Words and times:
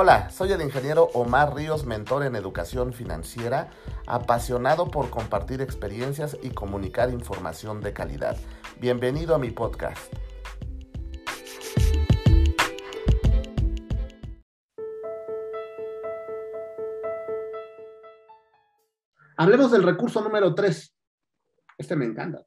Hola, 0.00 0.30
soy 0.30 0.52
el 0.52 0.62
ingeniero 0.62 1.10
Omar 1.12 1.56
Ríos, 1.56 1.84
mentor 1.84 2.22
en 2.22 2.36
educación 2.36 2.92
financiera, 2.92 3.72
apasionado 4.06 4.92
por 4.92 5.10
compartir 5.10 5.60
experiencias 5.60 6.38
y 6.40 6.50
comunicar 6.50 7.10
información 7.10 7.80
de 7.80 7.92
calidad. 7.92 8.36
Bienvenido 8.78 9.34
a 9.34 9.40
mi 9.40 9.50
podcast. 9.50 10.14
Hablemos 19.36 19.72
del 19.72 19.82
recurso 19.82 20.20
número 20.20 20.54
3. 20.54 20.96
Este 21.76 21.96
me 21.96 22.04
encanta. 22.04 22.46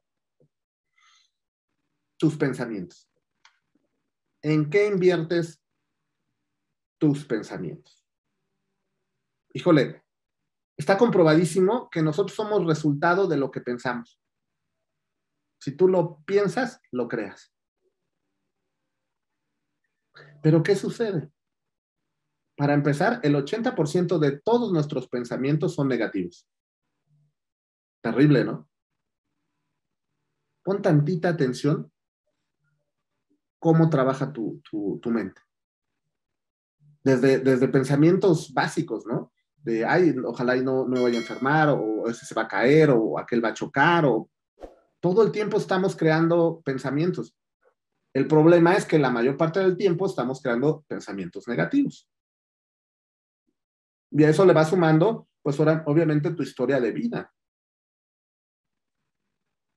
Tus 2.15 2.37
pensamientos. 2.37 3.09
¿En 4.41 4.69
qué 4.69 4.87
inviertes 4.87 5.60
tus 7.01 7.25
pensamientos. 7.25 8.05
Híjole, 9.53 10.03
está 10.77 10.99
comprobadísimo 10.99 11.89
que 11.89 12.03
nosotros 12.03 12.35
somos 12.35 12.63
resultado 12.63 13.27
de 13.27 13.37
lo 13.37 13.49
que 13.49 13.59
pensamos. 13.59 14.21
Si 15.59 15.75
tú 15.75 15.87
lo 15.87 16.21
piensas, 16.25 16.79
lo 16.91 17.07
creas. 17.07 17.51
Pero 20.43 20.61
¿qué 20.61 20.75
sucede? 20.75 21.31
Para 22.55 22.75
empezar, 22.75 23.19
el 23.23 23.33
80% 23.33 24.19
de 24.19 24.39
todos 24.39 24.71
nuestros 24.71 25.07
pensamientos 25.07 25.73
son 25.73 25.87
negativos. 25.87 26.47
Terrible, 28.03 28.45
¿no? 28.45 28.69
Pon 30.63 30.83
tantita 30.83 31.29
atención 31.29 31.91
cómo 33.57 33.89
trabaja 33.89 34.31
tu, 34.31 34.61
tu 34.61 35.09
mente 35.09 35.41
desde, 37.03 37.67
pensamientos 37.67 38.53
básicos, 38.53 39.05
¿no? 39.05 39.31
De, 39.57 39.85
ay, 39.85 40.15
ojalá 40.25 40.57
y 40.57 40.63
no, 40.63 40.87
no 40.87 41.03
vaya 41.03 41.17
a 41.17 41.21
enfermar, 41.21 41.69
o 41.69 42.07
ese 42.07 42.25
se 42.25 42.33
va 42.33 42.43
a 42.43 42.47
caer, 42.47 42.89
o 42.91 43.19
aquel 43.19 43.43
va 43.43 43.49
a 43.49 43.53
chocar, 43.53 44.05
o 44.05 44.29
todo 44.99 45.23
el 45.23 45.31
tiempo 45.31 45.57
estamos 45.57 45.95
creando 45.95 46.61
pensamientos. 46.63 47.35
El 48.13 48.27
problema 48.27 48.75
es 48.75 48.85
que 48.85 48.99
la 48.99 49.09
mayor 49.09 49.37
parte 49.37 49.59
del 49.59 49.77
tiempo 49.77 50.05
estamos 50.05 50.41
creando 50.41 50.83
pensamientos 50.87 51.47
negativos. 51.47 52.09
Y 54.11 54.23
a 54.23 54.29
eso 54.29 54.45
le 54.45 54.53
va 54.53 54.65
sumando, 54.65 55.27
pues 55.41 55.57
ahora, 55.59 55.83
obviamente, 55.85 56.31
tu 56.31 56.43
historia 56.43 56.79
de 56.79 56.91
vida. 56.91 57.33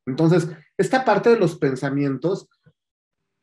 Entonces, 0.07 0.49
esta 0.77 1.05
parte 1.05 1.31
de 1.31 1.39
los 1.39 1.57
pensamientos 1.57 2.49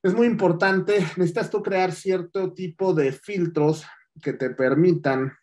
es 0.04 0.14
muy 0.14 0.28
importante, 0.28 1.00
necesitas 1.18 1.50
tú 1.50 1.62
crear 1.62 1.92
cierto 1.92 2.54
tipo 2.54 2.94
de 2.94 3.12
filtros 3.12 3.86
que 4.22 4.34
te 4.34 4.50
permitan 4.50 5.34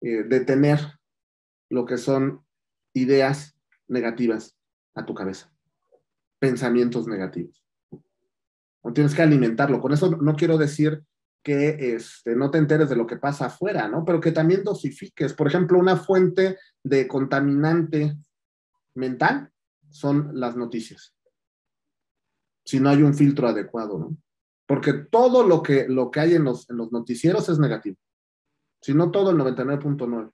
eh, 0.00 0.24
detener 0.24 0.80
lo 1.70 1.84
que 1.84 1.96
son 1.96 2.44
ideas 2.94 3.56
negativas 3.88 4.56
a 4.94 5.04
tu 5.04 5.14
cabeza, 5.14 5.52
pensamientos 6.38 7.06
negativos. 7.06 7.62
Tienes 8.94 9.14
que 9.14 9.22
alimentarlo. 9.22 9.80
Con 9.80 9.92
eso 9.92 10.16
no 10.16 10.36
quiero 10.36 10.58
decir 10.58 11.02
que 11.42 11.94
este, 11.94 12.36
no 12.36 12.52
te 12.52 12.58
enteres 12.58 12.88
de 12.88 12.94
lo 12.94 13.06
que 13.06 13.16
pasa 13.16 13.46
afuera, 13.46 13.88
¿no? 13.88 14.04
Pero 14.04 14.20
que 14.20 14.30
también 14.30 14.62
dosifiques. 14.62 15.32
Por 15.32 15.48
ejemplo, 15.48 15.78
una 15.78 15.96
fuente 15.96 16.58
de 16.84 17.08
contaminante 17.08 18.16
mental 18.94 19.50
son 19.90 20.30
las 20.38 20.56
noticias 20.56 21.15
si 22.66 22.80
no 22.80 22.90
hay 22.90 23.02
un 23.02 23.14
filtro 23.14 23.46
adecuado, 23.46 23.98
¿no? 23.98 24.16
Porque 24.66 24.92
todo 24.92 25.46
lo 25.46 25.62
que, 25.62 25.86
lo 25.88 26.10
que 26.10 26.20
hay 26.20 26.34
en 26.34 26.44
los, 26.44 26.68
en 26.68 26.76
los 26.76 26.90
noticieros 26.90 27.48
es 27.48 27.60
negativo. 27.60 27.96
Si 28.82 28.92
no 28.92 29.12
todo, 29.12 29.30
el 29.30 29.36
99.9. 29.36 30.32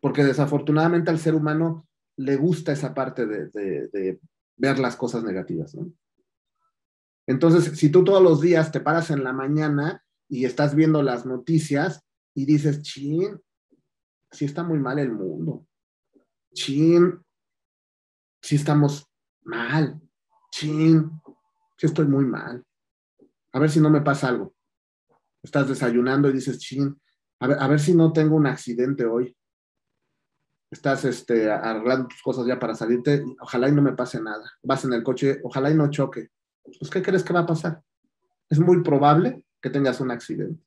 Porque 0.00 0.24
desafortunadamente 0.24 1.10
al 1.10 1.18
ser 1.18 1.34
humano 1.34 1.86
le 2.16 2.36
gusta 2.36 2.72
esa 2.72 2.94
parte 2.94 3.26
de, 3.26 3.48
de 3.48 4.20
ver 4.56 4.78
las 4.78 4.96
cosas 4.96 5.22
negativas, 5.22 5.74
¿no? 5.74 5.92
Entonces, 7.26 7.78
si 7.78 7.90
tú 7.90 8.02
todos 8.02 8.22
los 8.22 8.40
días 8.40 8.72
te 8.72 8.80
paras 8.80 9.10
en 9.10 9.22
la 9.22 9.32
mañana 9.32 10.02
y 10.26 10.46
estás 10.46 10.74
viendo 10.74 11.02
las 11.02 11.26
noticias 11.26 12.02
y 12.34 12.46
dices, 12.46 12.80
chin, 12.82 13.38
sí 14.32 14.46
está 14.46 14.64
muy 14.64 14.78
mal 14.78 14.98
el 14.98 15.12
mundo. 15.12 15.66
Chin, 16.54 17.22
sí 18.42 18.56
estamos 18.56 19.06
mal 19.42 20.00
chin, 20.60 21.10
sí 21.76 21.86
estoy 21.86 22.06
muy 22.06 22.24
mal. 22.24 22.62
A 23.52 23.58
ver 23.58 23.70
si 23.70 23.80
no 23.80 23.88
me 23.88 24.02
pasa 24.02 24.28
algo. 24.28 24.54
Estás 25.42 25.68
desayunando 25.68 26.28
y 26.28 26.34
dices, 26.34 26.58
chin, 26.58 27.00
a 27.40 27.46
ver, 27.46 27.58
a 27.58 27.66
ver 27.66 27.80
si 27.80 27.94
no 27.94 28.12
tengo 28.12 28.36
un 28.36 28.46
accidente 28.46 29.06
hoy. 29.06 29.34
Estás 30.70 31.04
este, 31.06 31.50
arreglando 31.50 32.08
tus 32.08 32.22
cosas 32.22 32.46
ya 32.46 32.58
para 32.58 32.74
salirte, 32.74 33.24
ojalá 33.40 33.68
y 33.68 33.72
no 33.72 33.82
me 33.82 33.94
pase 33.94 34.20
nada. 34.20 34.44
Vas 34.62 34.84
en 34.84 34.92
el 34.92 35.02
coche, 35.02 35.40
ojalá 35.42 35.70
y 35.70 35.74
no 35.74 35.90
choque. 35.90 36.28
Pues, 36.62 36.90
¿qué 36.90 37.02
crees 37.02 37.24
que 37.24 37.32
va 37.32 37.40
a 37.40 37.46
pasar? 37.46 37.82
Es 38.48 38.58
muy 38.60 38.82
probable 38.82 39.42
que 39.60 39.70
tengas 39.70 40.00
un 40.00 40.10
accidente. 40.10 40.62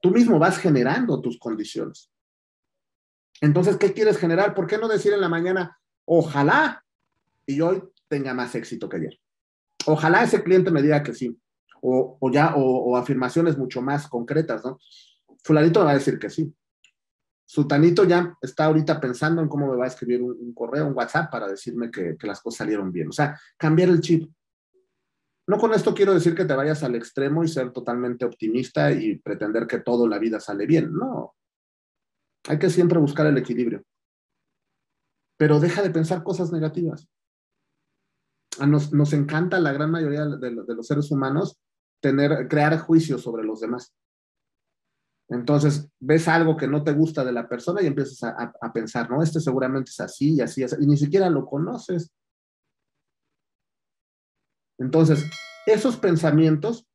Tú 0.00 0.10
mismo 0.10 0.38
vas 0.38 0.56
generando 0.58 1.20
tus 1.20 1.38
condiciones. 1.38 2.10
Entonces, 3.40 3.76
¿qué 3.76 3.92
quieres 3.92 4.16
generar? 4.18 4.54
¿Por 4.54 4.66
qué 4.66 4.78
no 4.78 4.88
decir 4.88 5.12
en 5.12 5.20
la 5.20 5.28
mañana, 5.28 5.78
ojalá 6.04 6.84
y 7.46 7.60
hoy 7.60 7.82
tenga 8.08 8.34
más 8.34 8.54
éxito 8.54 8.88
que 8.88 8.96
ayer. 8.96 9.20
Ojalá 9.86 10.22
ese 10.22 10.42
cliente 10.42 10.70
me 10.70 10.82
diga 10.82 11.02
que 11.02 11.14
sí, 11.14 11.38
o, 11.86 12.30
ya, 12.32 12.54
o, 12.56 12.96
afirmaciones 12.96 13.58
mucho 13.58 13.82
más 13.82 14.08
concretas, 14.08 14.64
¿no? 14.64 14.78
Fulanito 15.42 15.80
me 15.80 15.86
va 15.86 15.90
a 15.90 15.94
decir 15.94 16.18
que 16.18 16.30
sí. 16.30 16.54
Sutanito 17.44 18.04
ya 18.04 18.34
está 18.40 18.64
ahorita 18.64 18.98
pensando 18.98 19.42
en 19.42 19.48
cómo 19.48 19.70
me 19.70 19.76
va 19.76 19.84
a 19.84 19.88
escribir 19.88 20.22
un, 20.22 20.54
correo, 20.54 20.86
un 20.86 20.94
WhatsApp 20.94 21.30
para 21.30 21.46
decirme 21.46 21.90
que, 21.90 22.16
que 22.16 22.26
las 22.26 22.40
cosas 22.40 22.58
salieron 22.58 22.90
bien. 22.90 23.08
O 23.08 23.12
sea, 23.12 23.38
cambiar 23.58 23.90
el 23.90 24.00
chip. 24.00 24.32
No 25.46 25.58
con 25.58 25.74
esto 25.74 25.92
quiero 25.92 26.14
decir 26.14 26.34
que 26.34 26.46
te 26.46 26.54
vayas 26.54 26.82
al 26.82 26.94
extremo 26.94 27.44
y 27.44 27.48
ser 27.48 27.70
totalmente 27.70 28.24
optimista 28.24 28.90
y 28.90 29.18
pretender 29.18 29.66
que 29.66 29.80
todo 29.80 30.08
la 30.08 30.18
vida 30.18 30.40
sale 30.40 30.64
bien. 30.64 30.90
No. 30.90 31.34
Hay 32.48 32.58
que 32.58 32.70
siempre 32.70 32.98
buscar 32.98 33.26
el 33.26 33.36
equilibrio. 33.36 33.84
Pero 35.36 35.60
deja 35.60 35.82
de 35.82 35.90
pensar 35.90 36.22
cosas 36.22 36.50
negativas 36.50 37.06
nos, 38.66 38.92
nos 38.92 39.12
encanta 39.12 39.60
la 39.60 39.72
gran 39.72 39.90
mayoría 39.90 40.26
de, 40.26 40.50
los 40.50 40.86
seres 40.86 41.10
humanos 41.10 41.58
tener, 42.00 42.48
crear 42.48 42.78
juicios 42.78 43.22
sobre 43.22 43.44
los 43.44 43.60
demás. 43.60 43.94
Entonces, 45.28 45.88
ves 46.00 46.28
algo 46.28 46.56
que 46.56 46.68
no 46.68 46.84
te 46.84 46.92
gusta 46.92 47.24
de 47.24 47.32
la 47.32 47.48
persona 47.48 47.82
y 47.82 47.86
empiezas 47.86 48.22
a, 48.22 48.72
pensar, 48.72 49.10
no, 49.10 49.22
este 49.22 49.40
seguramente 49.40 49.90
es 49.90 50.00
así 50.00 50.34
y 50.34 50.40
así, 50.40 50.62
así, 50.62 50.76
y 50.80 50.86
ni 50.86 50.96
siquiera 50.96 51.30
lo 51.30 51.46
conoces. 51.46 52.12
Entonces, 54.78 55.24
esos 55.66 55.96
pensamientos 55.96 56.86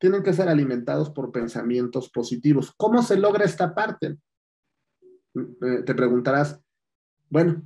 tienen 0.00 0.22
que 0.22 0.32
ser 0.32 0.48
alimentados 0.48 1.10
por 1.10 1.30
pensamientos 1.30 2.10
positivos. 2.10 2.72
¿Cómo 2.76 3.02
se 3.02 3.16
logra 3.16 3.44
esta 3.44 3.74
parte? 3.74 4.18
Eh, 5.34 5.82
te 5.84 5.94
preguntarás, 5.94 6.60
bueno, 7.28 7.62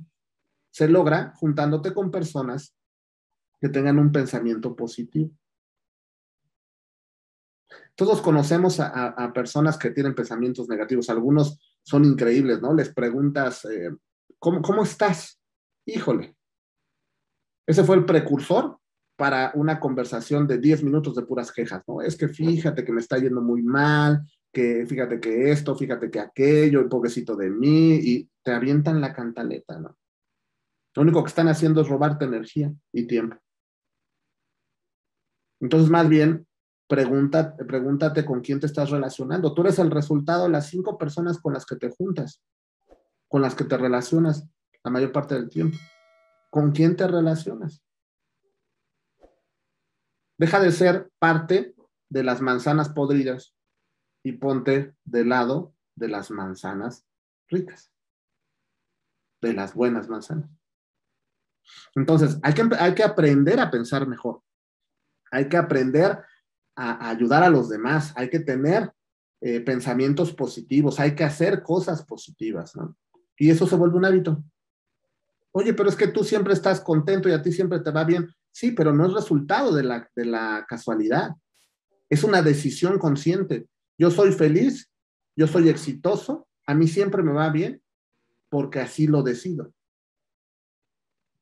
se 0.71 0.87
logra 0.89 1.33
juntándote 1.35 1.93
con 1.93 2.11
personas 2.11 2.75
que 3.59 3.69
tengan 3.69 3.99
un 3.99 4.11
pensamiento 4.11 4.75
positivo. 4.75 5.31
Todos 7.95 8.21
conocemos 8.21 8.79
a, 8.79 9.31
personas 9.33 9.77
que 9.77 9.91
tienen 9.91 10.15
pensamientos 10.15 10.69
negativos. 10.69 11.09
Algunos 11.09 11.59
son 11.83 12.05
increíbles, 12.05 12.61
¿no? 12.61 12.73
Les 12.73 12.93
preguntas, 12.93 13.65
eh, 13.65 13.91
¿cómo, 14.39 14.61
¿cómo 14.61 14.83
estás? 14.83 15.39
Híjole. 15.85 16.35
Ese 17.67 17.83
fue 17.83 17.97
el 17.97 18.05
precursor 18.05 18.79
para 19.17 19.51
una 19.53 19.81
conversación 19.81 20.47
de 20.47 20.59
10 20.59 20.83
minutos 20.83 21.13
de 21.13 21.23
puras 21.23 21.51
quejas, 21.51 21.83
¿no? 21.87 22.01
Es 22.01 22.15
que 22.15 22.29
fíjate 22.29 22.85
que 22.85 22.93
me 22.93 23.01
está 23.01 23.17
yendo 23.17 23.41
muy 23.41 23.61
mal, 23.61 24.25
que 24.51 24.85
fíjate 24.87 25.19
que 25.19 25.51
esto, 25.51 25.75
fíjate 25.75 26.09
que 26.09 26.19
aquello, 26.19 26.79
el 26.79 26.87
pobrecito 26.87 27.35
de 27.35 27.49
mí, 27.49 27.95
y 27.95 28.29
te 28.41 28.51
avientan 28.51 29.01
la 29.01 29.13
cantaleta, 29.13 29.77
¿no? 29.77 29.97
Lo 30.95 31.01
único 31.01 31.21
que 31.23 31.27
están 31.27 31.49
haciendo 31.49 31.81
es 31.81 31.89
robarte 31.89 32.25
energía 32.25 32.73
y 32.93 33.07
tiempo. 33.07 33.37
Entonces, 35.59 35.89
más 35.89 36.07
bien, 36.07 36.47
pregunta, 36.87 37.55
pregúntate 37.55 38.25
con 38.25 38.41
quién 38.41 38.59
te 38.59 38.65
estás 38.65 38.89
relacionando. 38.89 39.53
Tú 39.53 39.61
eres 39.61 39.79
el 39.79 39.91
resultado 39.91 40.43
de 40.43 40.49
las 40.49 40.67
cinco 40.67 40.97
personas 40.97 41.39
con 41.39 41.53
las 41.53 41.65
que 41.65 41.75
te 41.75 41.89
juntas, 41.89 42.41
con 43.27 43.41
las 43.41 43.55
que 43.55 43.65
te 43.65 43.77
relacionas 43.77 44.47
la 44.83 44.91
mayor 44.91 45.11
parte 45.11 45.35
del 45.35 45.49
tiempo. 45.49 45.77
¿Con 46.49 46.71
quién 46.71 46.95
te 46.95 47.07
relacionas? 47.07 47.83
Deja 50.37 50.59
de 50.59 50.71
ser 50.71 51.11
parte 51.19 51.75
de 52.09 52.23
las 52.23 52.41
manzanas 52.41 52.89
podridas 52.89 53.53
y 54.23 54.33
ponte 54.33 54.95
del 55.03 55.29
lado 55.29 55.75
de 55.95 56.07
las 56.07 56.31
manzanas 56.31 57.05
ricas, 57.49 57.91
de 59.41 59.53
las 59.53 59.75
buenas 59.75 60.09
manzanas. 60.09 60.49
Entonces, 61.93 62.39
hay 62.41 62.53
que, 62.53 62.67
hay 62.79 62.95
que 62.95 63.03
aprender 63.03 63.59
a 63.59 63.69
pensar 63.69 64.07
mejor 64.07 64.41
hay 65.31 65.49
que 65.49 65.57
aprender 65.57 66.19
a, 66.75 67.09
ayudar 67.09 67.43
a 67.43 67.49
los 67.49 67.69
demás, 67.69 68.13
hay 68.15 68.29
que 68.29 68.39
tener 68.39 68.91
eh, 69.41 69.61
pensamientos 69.61 70.33
positivos, 70.33 70.99
hay 70.99 71.15
que 71.15 71.23
hacer 71.23 71.63
cosas 71.63 72.03
positivas, 72.03 72.75
¿no? 72.75 72.97
Y 73.37 73.49
eso 73.49 73.65
se 73.67 73.75
vuelve 73.75 73.97
un 73.97 74.05
hábito. 74.05 74.43
Oye, 75.51 75.73
pero 75.73 75.89
es 75.89 75.95
que 75.95 76.07
tú 76.07 76.23
siempre 76.23 76.53
estás 76.53 76.81
contento 76.81 77.29
y 77.29 77.31
a 77.31 77.41
ti 77.41 77.51
siempre 77.51 77.79
te 77.79 77.91
va 77.91 78.03
bien. 78.03 78.27
Sí, 78.51 78.71
pero 78.71 78.93
no 78.93 79.05
es 79.05 79.13
resultado 79.13 79.73
de 79.73 79.83
la, 79.83 80.09
de 80.15 80.25
la 80.25 80.65
casualidad. 80.67 81.31
Es 82.09 82.23
una 82.23 82.41
decisión 82.41 82.99
consciente. 82.99 83.67
Yo 83.97 84.11
soy 84.11 84.33
feliz, 84.33 84.91
yo 85.35 85.47
soy 85.47 85.69
exitoso, 85.69 86.47
a 86.67 86.75
mí 86.75 86.87
siempre 86.87 87.23
me 87.23 87.31
va 87.31 87.49
bien 87.49 87.81
porque 88.49 88.79
así 88.79 89.07
lo 89.07 89.23
decido, 89.23 89.73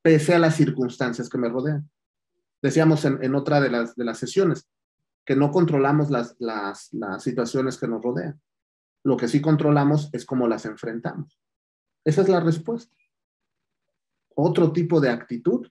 pese 0.01 0.36
a 0.36 0.40
las 0.40 0.56
circunstancias 0.56 1.30
que 1.30 1.38
me 1.38 1.50
rodean. 1.50 1.90
Decíamos 2.68 3.06
en, 3.06 3.34
otra 3.34 3.62
de 3.62 3.69
las, 3.69 3.96
de 3.96 4.04
las 4.04 4.18
sesiones 4.18 4.68
que 5.24 5.38
no 5.38 5.52
controlamos 5.52 6.10
las, 6.10 6.36
las, 6.38 6.92
las 6.92 7.24
situaciones 7.24 7.78
que 7.78 7.88
nos 7.88 8.04
rodean. 8.04 8.42
Lo 9.06 9.16
que 9.16 9.30
sí 9.30 9.40
controlamos 9.40 10.10
es 10.12 10.25
cómo 10.25 10.50
las 10.50 10.66
enfrentamos. 10.66 11.40
Esa 12.04 12.24
es 12.24 12.28
la 12.28 12.42
respuesta. 12.42 12.94
Otro 14.36 14.74
tipo 14.74 15.00
de 15.00 15.10
actitud 15.10 15.66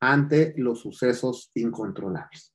ante 0.00 0.52
los 0.58 0.80
sucesos 0.80 1.50
incontrolables. 1.54 2.52